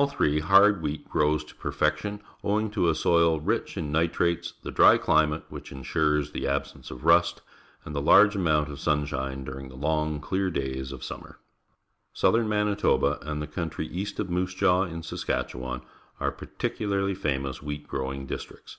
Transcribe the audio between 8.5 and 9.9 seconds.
of sunshine during the